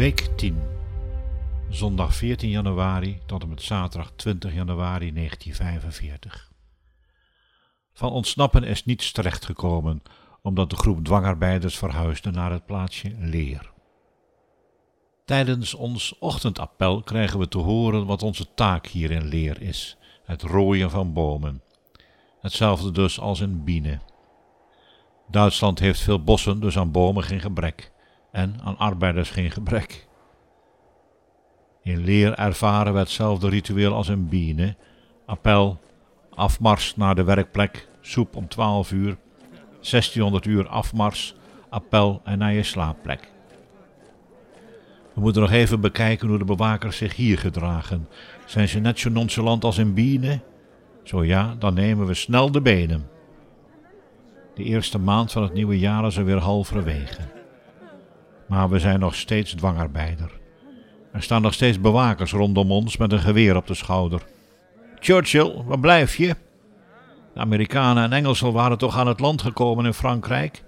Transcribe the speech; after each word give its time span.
Week 0.00 0.28
10. 0.36 0.62
Zondag 1.68 2.14
14 2.14 2.50
januari 2.50 3.20
tot 3.26 3.42
en 3.42 3.48
met 3.48 3.62
zaterdag 3.62 4.12
20 4.16 4.54
januari 4.54 5.12
1945. 5.12 6.50
Van 7.92 8.10
ontsnappen 8.10 8.64
is 8.64 8.84
niets 8.84 9.12
terechtgekomen, 9.12 10.02
omdat 10.42 10.70
de 10.70 10.76
groep 10.76 11.04
dwangarbeiders 11.04 11.78
verhuisde 11.78 12.30
naar 12.30 12.50
het 12.50 12.66
plaatsje 12.66 13.14
Leer. 13.18 13.70
Tijdens 15.24 15.74
ons 15.74 16.18
ochtendappel 16.18 17.02
krijgen 17.02 17.38
we 17.38 17.48
te 17.48 17.58
horen 17.58 18.06
wat 18.06 18.22
onze 18.22 18.54
taak 18.54 18.86
hier 18.86 19.10
in 19.10 19.26
Leer 19.26 19.62
is: 19.62 19.96
het 20.24 20.42
rooien 20.42 20.90
van 20.90 21.12
bomen. 21.12 21.62
Hetzelfde 22.40 22.90
dus 22.90 23.20
als 23.20 23.40
in 23.40 23.64
Biene. 23.64 24.00
Duitsland 25.28 25.78
heeft 25.78 26.00
veel 26.00 26.24
bossen, 26.24 26.60
dus 26.60 26.78
aan 26.78 26.90
bomen 26.90 27.22
geen 27.22 27.40
gebrek 27.40 27.92
en 28.32 28.54
aan 28.62 28.78
arbeiders 28.78 29.30
geen 29.30 29.50
gebrek. 29.50 30.08
In 31.82 31.98
leer 31.98 32.34
ervaren 32.34 32.92
we 32.92 32.98
hetzelfde 32.98 33.48
ritueel 33.48 33.94
als 33.94 34.08
in 34.08 34.28
Biene. 34.28 34.76
Appel, 35.26 35.80
afmars 36.34 36.96
naar 36.96 37.14
de 37.14 37.24
werkplek, 37.24 37.88
soep 38.00 38.36
om 38.36 38.48
12 38.48 38.92
uur, 38.92 39.16
1600 39.80 40.44
uur 40.44 40.68
afmars, 40.68 41.34
appel 41.68 42.20
en 42.24 42.38
naar 42.38 42.52
je 42.52 42.62
slaapplek. 42.62 43.30
We 45.14 45.20
moeten 45.20 45.42
nog 45.42 45.50
even 45.50 45.80
bekijken 45.80 46.28
hoe 46.28 46.38
de 46.38 46.44
bewakers 46.44 46.96
zich 46.96 47.16
hier 47.16 47.38
gedragen. 47.38 48.08
Zijn 48.46 48.68
ze 48.68 48.78
net 48.78 48.98
zo 48.98 49.10
nonchalant 49.10 49.64
als 49.64 49.78
in 49.78 49.94
Biene? 49.94 50.40
Zo 51.02 51.24
ja, 51.24 51.54
dan 51.58 51.74
nemen 51.74 52.06
we 52.06 52.14
snel 52.14 52.50
de 52.50 52.60
benen. 52.60 53.08
De 54.54 54.64
eerste 54.64 54.98
maand 54.98 55.32
van 55.32 55.42
het 55.42 55.52
nieuwe 55.52 55.78
jaar 55.78 56.06
is 56.06 56.16
er 56.16 56.24
weer 56.24 56.38
halverwege. 56.38 57.39
Maar 58.50 58.68
we 58.68 58.78
zijn 58.78 59.00
nog 59.00 59.14
steeds 59.14 59.54
dwangarbeider. 59.54 60.30
Er 61.12 61.22
staan 61.22 61.42
nog 61.42 61.54
steeds 61.54 61.80
bewakers 61.80 62.32
rondom 62.32 62.72
ons 62.72 62.96
met 62.96 63.12
een 63.12 63.20
geweer 63.20 63.56
op 63.56 63.66
de 63.66 63.74
schouder. 63.74 64.22
Churchill, 64.98 65.62
waar 65.64 65.78
blijf 65.78 66.16
je? 66.16 66.36
De 67.34 67.40
Amerikanen 67.40 68.04
en 68.04 68.12
Engelsen 68.12 68.52
waren 68.52 68.78
toch 68.78 68.96
aan 68.96 69.06
het 69.06 69.20
land 69.20 69.42
gekomen 69.42 69.86
in 69.86 69.94
Frankrijk? 69.94 70.62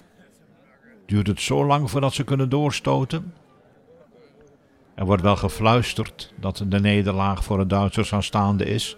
Duurt 1.07 1.27
het 1.27 1.41
zo 1.41 1.67
lang 1.67 1.91
voordat 1.91 2.15
ze 2.15 2.25
kunnen 2.25 2.49
doorstoten? 2.49 3.35
Er 4.95 5.05
wordt 5.05 5.23
wel 5.23 5.37
gefluisterd 5.37 6.33
dat 6.41 6.65
de 6.69 6.81
nederlaag 6.81 7.45
voor 7.45 7.59
de 7.59 7.67
Duitsers 7.67 8.13
aanstaande 8.13 8.65
is, 8.65 8.97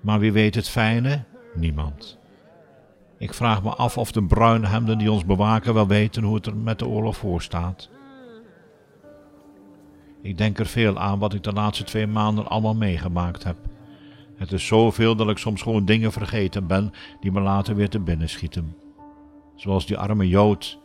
maar 0.00 0.18
wie 0.18 0.32
weet 0.32 0.54
het 0.54 0.68
fijne? 0.68 1.22
Niemand. 1.54 2.18
Ik 3.24 3.34
vraag 3.34 3.62
me 3.62 3.70
af 3.70 3.98
of 3.98 4.12
de 4.12 4.22
bruinhemden 4.22 4.98
die 4.98 5.12
ons 5.12 5.24
bewaken 5.24 5.74
wel 5.74 5.86
weten 5.86 6.22
hoe 6.22 6.34
het 6.34 6.46
er 6.46 6.56
met 6.56 6.78
de 6.78 6.86
oorlog 6.86 7.16
voor 7.16 7.42
staat. 7.42 7.90
Ik 10.22 10.38
denk 10.38 10.58
er 10.58 10.66
veel 10.66 10.98
aan 10.98 11.18
wat 11.18 11.34
ik 11.34 11.42
de 11.42 11.52
laatste 11.52 11.84
twee 11.84 12.06
maanden 12.06 12.46
allemaal 12.46 12.74
meegemaakt 12.74 13.44
heb. 13.44 13.56
Het 14.36 14.52
is 14.52 14.66
zoveel 14.66 15.16
dat 15.16 15.28
ik 15.28 15.38
soms 15.38 15.62
gewoon 15.62 15.84
dingen 15.84 16.12
vergeten 16.12 16.66
ben 16.66 16.92
die 17.20 17.32
me 17.32 17.40
later 17.40 17.74
weer 17.74 17.88
te 17.88 18.00
binnen 18.00 18.28
schieten. 18.28 18.76
Zoals 19.56 19.86
die 19.86 19.98
arme 19.98 20.28
Jood 20.28 20.78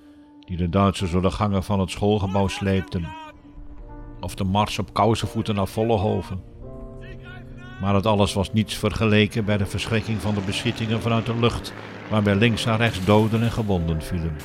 die 0.46 0.58
de 0.58 0.70
Duitsers 0.70 1.12
door 1.12 1.22
de 1.22 1.32
gangen 1.32 1.64
van 1.64 1.80
het 1.80 1.90
schoolgebouw 1.90 2.48
sleepten. 2.48 3.08
Of 4.20 4.36
de 4.36 4.44
mars 4.44 4.80
op 4.80 4.94
kousenvoeten 4.94 5.56
naar 5.56 5.68
Vollehoven. 5.68 6.49
Maar 7.82 7.94
dat 7.94 8.06
alles 8.06 8.34
was 8.34 8.54
niets 8.54 8.76
vergeleken 8.76 9.46
bij 9.46 9.58
de 9.58 9.66
verschrikking 9.66 10.22
van 10.22 10.34
de 10.34 10.42
beschietingen 10.42 11.02
vanuit 11.02 11.26
de 11.26 11.36
lucht, 11.36 11.74
waarbij 12.10 12.36
links 12.36 12.66
en 12.66 12.78
rechts 12.78 13.06
doden 13.06 13.42
en 13.42 13.52
gewonden 13.52 14.02
vielen. 14.02 14.36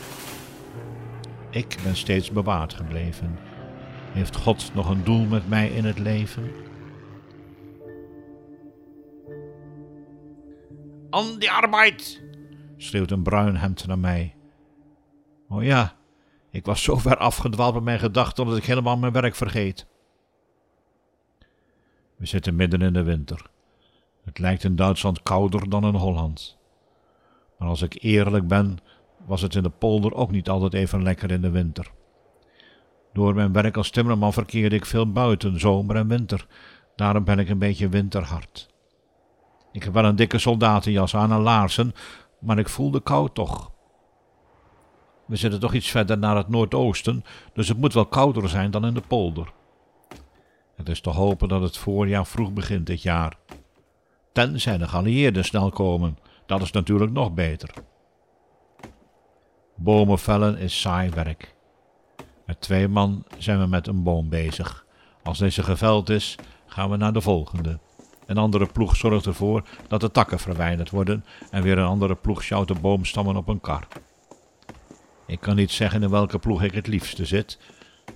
Ik 1.50 1.78
ben 1.82 1.96
steeds 1.96 2.30
bewaard 2.30 2.74
gebleven. 2.74 3.38
Heeft 4.12 4.36
God 4.36 4.70
nog 4.74 4.90
een 4.90 5.04
doel 5.04 5.24
met 5.24 5.48
mij 5.48 5.68
in 5.68 5.84
het 5.84 5.98
leven? 5.98 6.50
An 11.10 11.38
die 11.38 11.50
arbeid! 11.50 12.22
schreeuwt 12.76 13.10
een 13.10 13.22
bruin 13.22 13.56
hemd 13.56 13.86
naar 13.86 13.98
mij. 13.98 14.34
Oh 15.48 15.62
ja, 15.62 15.96
ik 16.50 16.64
was 16.64 16.82
zo 16.82 16.96
ver 16.96 17.16
afgedwaald 17.16 17.74
met 17.74 17.82
mijn 17.82 17.98
gedachten 17.98 18.46
dat 18.46 18.56
ik 18.56 18.64
helemaal 18.64 18.96
mijn 18.96 19.12
werk 19.12 19.34
vergeet. 19.34 19.86
We 22.24 22.30
zitten 22.30 22.56
midden 22.56 22.82
in 22.82 22.92
de 22.92 23.02
winter. 23.02 23.46
Het 24.24 24.38
lijkt 24.38 24.64
in 24.64 24.76
Duitsland 24.76 25.22
kouder 25.22 25.68
dan 25.68 25.84
in 25.84 25.94
Holland. 25.94 26.58
Maar 27.58 27.68
als 27.68 27.82
ik 27.82 28.02
eerlijk 28.02 28.48
ben, 28.48 28.78
was 29.26 29.42
het 29.42 29.54
in 29.54 29.62
de 29.62 29.70
polder 29.70 30.14
ook 30.14 30.30
niet 30.30 30.48
altijd 30.48 30.74
even 30.74 31.02
lekker 31.02 31.30
in 31.30 31.40
de 31.40 31.50
winter. 31.50 31.90
Door 33.12 33.34
mijn 33.34 33.52
werk 33.52 33.76
als 33.76 33.90
timmerman 33.90 34.32
verkeerde 34.32 34.76
ik 34.76 34.86
veel 34.86 35.12
buiten, 35.12 35.60
zomer 35.60 35.96
en 35.96 36.08
winter. 36.08 36.46
Daarom 36.96 37.24
ben 37.24 37.38
ik 37.38 37.48
een 37.48 37.58
beetje 37.58 37.88
winterhard. 37.88 38.68
Ik 39.72 39.82
heb 39.82 39.92
wel 39.92 40.04
een 40.04 40.16
dikke 40.16 40.38
soldatenjas 40.38 41.16
aan 41.16 41.32
en 41.32 41.40
laarzen, 41.40 41.94
maar 42.40 42.58
ik 42.58 42.68
voel 42.68 42.90
de 42.90 43.02
kou 43.02 43.28
toch. 43.32 43.70
We 45.26 45.36
zitten 45.36 45.60
toch 45.60 45.74
iets 45.74 45.90
verder 45.90 46.18
naar 46.18 46.36
het 46.36 46.48
noordoosten, 46.48 47.24
dus 47.52 47.68
het 47.68 47.78
moet 47.78 47.94
wel 47.94 48.06
kouder 48.06 48.48
zijn 48.48 48.70
dan 48.70 48.86
in 48.86 48.94
de 48.94 49.02
polder. 49.08 49.52
Het 50.84 50.92
is 50.92 51.00
te 51.00 51.10
hopen 51.10 51.48
dat 51.48 51.62
het 51.62 51.76
voorjaar 51.76 52.26
vroeg 52.26 52.52
begint 52.52 52.86
dit 52.86 53.02
jaar. 53.02 53.36
Tenzij 54.32 54.78
de 54.78 54.88
geallieerden 54.88 55.44
snel 55.44 55.70
komen, 55.70 56.18
dat 56.46 56.62
is 56.62 56.70
natuurlijk 56.70 57.12
nog 57.12 57.34
beter. 57.34 57.70
Bomen 59.74 60.18
vellen 60.18 60.58
is 60.58 60.80
saai 60.80 61.10
werk. 61.10 61.54
Met 62.46 62.60
twee 62.60 62.88
man 62.88 63.24
zijn 63.38 63.60
we 63.60 63.66
met 63.66 63.86
een 63.86 64.02
boom 64.02 64.28
bezig. 64.28 64.86
Als 65.22 65.38
deze 65.38 65.62
geveld 65.62 66.10
is, 66.10 66.36
gaan 66.66 66.90
we 66.90 66.96
naar 66.96 67.12
de 67.12 67.20
volgende. 67.20 67.78
Een 68.26 68.38
andere 68.38 68.66
ploeg 68.66 68.96
zorgt 68.96 69.26
ervoor 69.26 69.68
dat 69.88 70.00
de 70.00 70.10
takken 70.10 70.38
verwijderd 70.38 70.90
worden 70.90 71.24
en 71.50 71.62
weer 71.62 71.78
een 71.78 71.86
andere 71.86 72.14
ploeg 72.14 72.42
sjouwt 72.42 72.68
de 72.68 72.74
boomstammen 72.74 73.36
op 73.36 73.48
een 73.48 73.60
kar. 73.60 73.86
Ik 75.26 75.40
kan 75.40 75.56
niet 75.56 75.70
zeggen 75.70 76.02
in 76.02 76.10
welke 76.10 76.38
ploeg 76.38 76.62
ik 76.62 76.72
het 76.72 76.86
liefste 76.86 77.24
zit. 77.24 77.58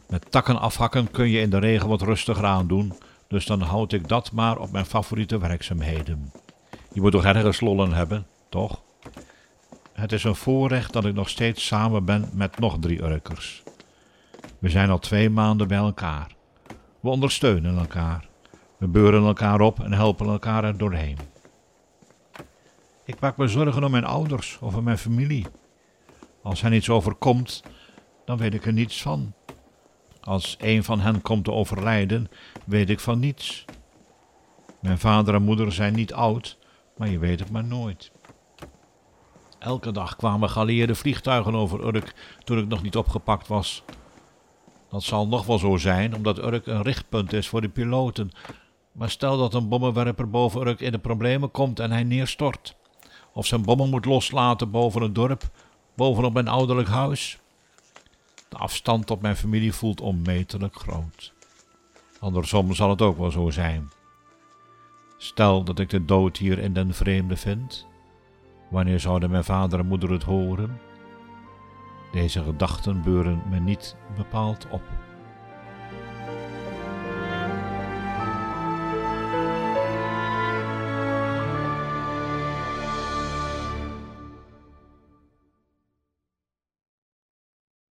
Met 0.09 0.31
takken 0.31 0.61
afhakken 0.61 1.11
kun 1.11 1.29
je 1.29 1.41
in 1.41 1.51
de 1.51 1.59
regel 1.59 1.89
wat 1.89 2.03
rustiger 2.03 2.45
aandoen, 2.45 2.93
dus 3.29 3.47
dan 3.47 3.61
houd 3.61 3.93
ik 3.93 4.09
dat 4.09 4.33
maar 4.33 4.59
op 4.59 4.71
mijn 4.71 4.87
favoriete 4.87 5.39
werkzaamheden. 5.39 6.33
Je 6.93 7.01
moet 7.01 7.13
toch 7.13 7.25
ergens 7.25 7.61
lollen 7.61 7.93
hebben, 7.93 8.27
toch? 8.49 8.83
Het 9.93 10.13
is 10.13 10.25
een 10.25 10.35
voorrecht 10.35 10.93
dat 10.93 11.05
ik 11.05 11.15
nog 11.15 11.29
steeds 11.29 11.67
samen 11.67 12.05
ben 12.05 12.29
met 12.33 12.59
nog 12.59 12.77
drie 12.81 13.03
Urkers. 13.03 13.63
We 14.59 14.69
zijn 14.69 14.91
al 14.91 14.99
twee 14.99 15.31
maanden 15.31 15.69
bij 15.69 15.79
elkaar. 15.79 16.35
We 17.01 17.09
ondersteunen 17.09 17.79
elkaar. 17.79 18.29
We 18.77 18.87
beuren 18.87 19.25
elkaar 19.25 19.61
op 19.61 19.81
en 19.81 19.93
helpen 19.93 20.27
elkaar 20.27 20.65
er 20.65 20.79
doorheen. 20.79 21.19
Ik 23.05 23.21
maak 23.21 23.37
me 23.37 23.49
zorgen 23.49 23.85
om 23.85 23.91
mijn 23.91 24.05
ouders 24.05 24.59
of 24.61 24.81
mijn 24.81 24.99
familie. 24.99 25.47
Als 26.43 26.61
hen 26.61 26.73
iets 26.73 26.91
overkomt, 26.91 27.63
dan 28.25 28.39
weet 28.39 28.55
ik 28.55 28.67
er 28.67 28.73
niets 28.73 29.03
van. 29.03 29.33
Als 30.29 30.57
een 30.59 30.85
van 30.85 31.01
hen 31.01 31.23
komt 31.23 31.45
te 31.45 31.53
overlijden, 31.53 32.31
weet 32.65 32.91
ik 32.91 33.01
van 33.01 33.19
niets. 33.19 33.65
Mijn 34.81 34.99
vader 34.99 35.35
en 35.35 35.43
moeder 35.43 35.73
zijn 35.73 35.95
niet 35.95 36.13
oud, 36.13 36.59
maar 36.97 37.09
je 37.09 37.19
weet 37.19 37.41
het 37.41 37.51
maar 37.51 37.65
nooit. 37.65 38.11
Elke 39.59 39.93
dag 39.93 40.17
kwamen 40.17 40.51
geallieerde 40.51 40.95
vliegtuigen 40.95 41.55
over 41.55 41.87
Urk 41.87 42.15
toen 42.45 42.59
ik 42.59 42.69
nog 42.69 42.83
niet 42.83 42.97
opgepakt 42.97 43.47
was. 43.47 43.83
Dat 44.91 45.03
zal 45.03 45.29
nog 45.29 45.47
wel 45.47 45.59
zo 45.59 45.77
zijn, 45.77 46.15
omdat 46.15 46.39
Urk 46.39 46.67
een 46.67 46.83
richtpunt 46.83 47.33
is 47.33 47.49
voor 47.49 47.61
de 47.61 47.69
piloten. 47.69 48.31
Maar 48.93 49.11
stel 49.11 49.39
dat 49.39 49.55
een 49.55 49.69
bommenwerper 49.69 50.31
boven 50.31 50.67
Urk 50.67 50.81
in 50.81 50.93
de 50.93 50.99
problemen 50.99 51.51
komt 51.51 51.81
en 51.81 51.91
hij 51.91 52.05
neerstort. 52.05 52.77
Of 53.33 53.47
zijn 53.47 53.63
bommen 53.63 53.91
moet 53.91 54.05
loslaten 54.05 54.71
boven 54.71 55.03
een 55.03 55.13
dorp, 55.13 55.51
bovenop 55.95 56.33
mijn 56.33 56.49
ouderlijk 56.49 56.89
huis. 56.89 57.39
De 58.49 58.57
afstand 58.57 59.07
tot 59.07 59.21
mijn 59.21 59.37
familie 59.37 59.73
voelt 59.73 60.01
onmetelijk 60.01 60.75
groot. 60.75 61.33
Andersom 62.19 62.75
zal 62.75 62.91
het 62.91 63.03
ook 63.03 63.19
wel 63.19 63.31
zo 63.31 63.51
zijn. 63.51 63.91
Stel 65.17 65.65
dat 65.65 65.79
ik 65.79 65.91
de 65.91 66.05
dood 66.05 66.37
hier 66.37 66.59
in 66.59 66.73
den 66.73 66.95
vreemde 66.95 67.37
vind. 67.37 67.87
Wanneer 68.71 69.01
zouden 69.01 69.31
mijn 69.31 69.45
vader 69.45 69.79
en 69.79 69.87
moeder 69.87 70.11
het 70.11 70.23
horen? 70.23 70.81
Deze 72.13 72.43
gedachten 72.43 73.03
beuren 73.03 73.43
me 73.51 73.59
niet 73.59 73.97
bepaald 74.17 74.67
op. 74.71 74.83